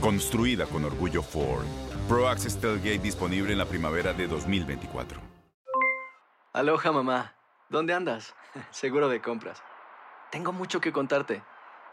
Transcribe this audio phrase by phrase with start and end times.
[0.00, 1.64] Construida con orgullo Ford.
[2.06, 5.18] Pro Access Tailgate disponible en la primavera de 2024.
[6.52, 7.34] Aloha mamá,
[7.70, 8.34] ¿dónde andas?
[8.70, 9.62] Seguro de compras.
[10.30, 11.42] Tengo mucho que contarte.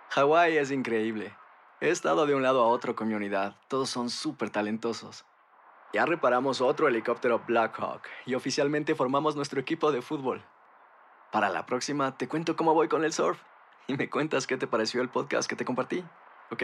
[0.10, 1.34] Hawái es increíble.
[1.80, 3.56] He estado de un lado a otro con mi unidad.
[3.70, 5.26] Todos son súper talentosos.
[5.94, 10.44] Ya reparamos otro helicóptero Blackhawk y oficialmente formamos nuestro equipo de fútbol.
[11.32, 13.40] Para la próxima te cuento cómo voy con el surf
[13.88, 16.04] y me cuentas qué te pareció el podcast que te compartí,
[16.52, 16.64] ¿ok?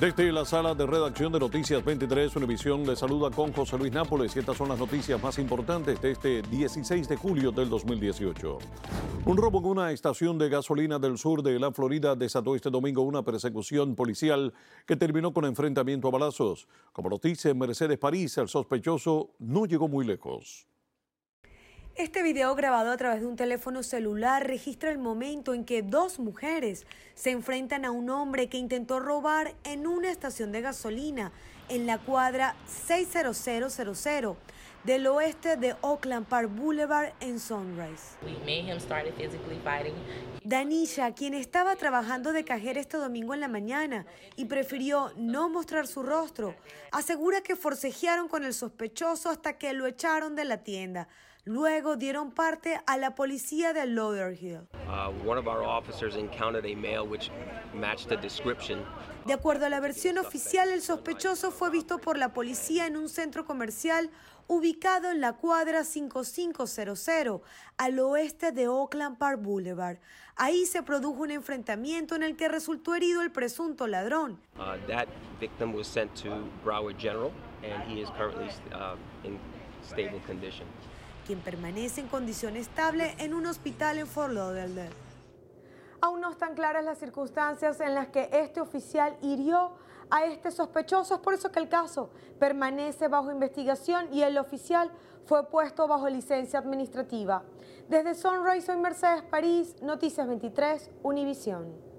[0.00, 4.34] Desde la sala de redacción de Noticias 23, Univisión le saluda con José Luis Nápoles
[4.34, 8.58] y estas son las noticias más importantes de este 16 de julio del 2018.
[9.26, 13.02] Un robo en una estación de gasolina del sur de la Florida desató este domingo
[13.02, 14.54] una persecución policial
[14.86, 16.66] que terminó con enfrentamiento a balazos.
[16.94, 20.66] Como nos dice Mercedes París, el sospechoso no llegó muy lejos.
[21.96, 26.18] Este video grabado a través de un teléfono celular registra el momento en que dos
[26.18, 31.32] mujeres se enfrentan a un hombre que intentó robar en una estación de gasolina
[31.68, 34.36] en la cuadra 60000
[34.84, 38.16] del oeste de Oakland Park Boulevard en Sunrise.
[40.42, 44.06] Danisha, quien estaba trabajando de cajera este domingo en la mañana
[44.36, 46.54] y prefirió no mostrar su rostro,
[46.92, 51.08] asegura que forcejearon con el sospechoso hasta que lo echaron de la tienda.
[51.44, 54.68] Luego dieron parte a la policía de Lauderhill.
[54.86, 57.30] Uh, one of our officers encountered a male which
[57.74, 58.84] matched the description.
[59.26, 63.08] De acuerdo a la versión oficial, el sospechoso fue visto por la policía en un
[63.08, 64.10] centro comercial
[64.48, 67.42] ubicado en la cuadra 5500
[67.78, 69.98] al oeste de Oakland Park Boulevard.
[70.36, 74.38] Ahí se produjo un enfrentamiento en el que resultó herido el presunto ladrón.
[74.58, 75.06] Uh, that
[75.38, 76.30] victim was sent to
[76.64, 77.30] Broward General,
[77.62, 79.38] and he is currently uh, in
[79.82, 80.66] stable condition.
[81.30, 84.90] Quien permanece en condición estable en un hospital en Fort Lauderdale.
[86.00, 89.70] Aún no están claras las circunstancias en las que este oficial hirió
[90.10, 91.14] a este sospechoso.
[91.14, 92.10] Es por eso que el caso
[92.40, 94.90] permanece bajo investigación y el oficial
[95.24, 97.44] fue puesto bajo licencia administrativa.
[97.88, 101.89] Desde Sunrise, soy Mercedes París, Noticias 23, Univisión.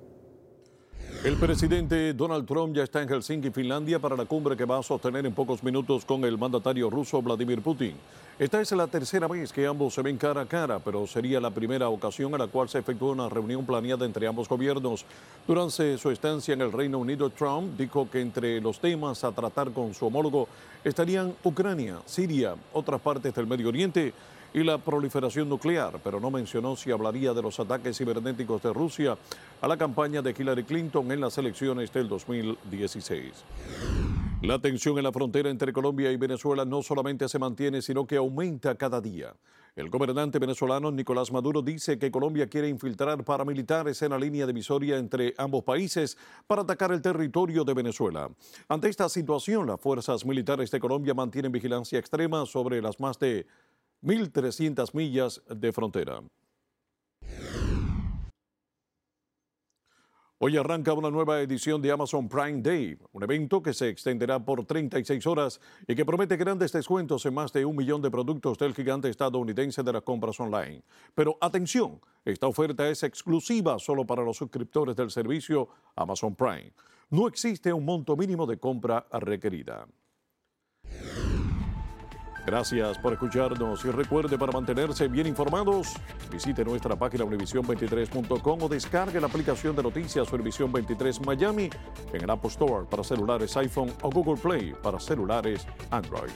[1.23, 4.83] El presidente Donald Trump ya está en Helsinki, Finlandia, para la cumbre que va a
[4.83, 7.93] sostener en pocos minutos con el mandatario ruso Vladimir Putin.
[8.39, 11.51] Esta es la tercera vez que ambos se ven cara a cara, pero sería la
[11.51, 15.05] primera ocasión en la cual se efectúa una reunión planeada entre ambos gobiernos.
[15.47, 19.69] Durante su estancia en el Reino Unido, Trump dijo que entre los temas a tratar
[19.69, 20.47] con su homólogo
[20.83, 24.11] estarían Ucrania, Siria, otras partes del Medio Oriente
[24.53, 29.17] y la proliferación nuclear, pero no mencionó si hablaría de los ataques cibernéticos de Rusia
[29.61, 33.31] a la campaña de Hillary Clinton en las elecciones del 2016.
[34.41, 38.17] La tensión en la frontera entre Colombia y Venezuela no solamente se mantiene, sino que
[38.17, 39.35] aumenta cada día.
[39.73, 44.97] El gobernante venezolano Nicolás Maduro dice que Colombia quiere infiltrar paramilitares en la línea divisoria
[44.97, 48.29] entre ambos países para atacar el territorio de Venezuela.
[48.67, 53.47] Ante esta situación, las fuerzas militares de Colombia mantienen vigilancia extrema sobre las más de
[54.03, 56.21] 1.300 millas de frontera.
[60.43, 64.65] Hoy arranca una nueva edición de Amazon Prime Day, un evento que se extenderá por
[64.65, 68.73] 36 horas y que promete grandes descuentos en más de un millón de productos del
[68.73, 70.81] gigante estadounidense de las compras online.
[71.13, 76.73] Pero atención, esta oferta es exclusiva solo para los suscriptores del servicio Amazon Prime.
[77.11, 79.85] No existe un monto mínimo de compra requerida.
[82.45, 85.93] Gracias por escucharnos y recuerde para mantenerse bien informados,
[86.31, 91.69] visite nuestra página univision23.com o descargue la aplicación de noticias Univision 23 Miami
[92.11, 96.31] en el Apple Store para celulares iPhone o Google Play para celulares Android.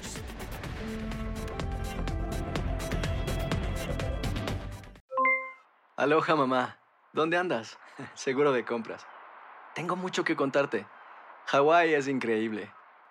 [5.98, 6.78] Aloha mamá,
[7.14, 7.80] ¿dónde andas?
[8.14, 9.08] Seguro de compras.
[9.74, 10.86] Tengo mucho que contarte.
[11.48, 12.70] Hawái es increíble.